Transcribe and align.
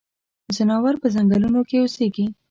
ځناور 0.55 0.95
پۀ 1.01 1.07
ځنګلونو 1.15 1.61
کې 1.69 1.77
اوسيږي. 1.79 2.25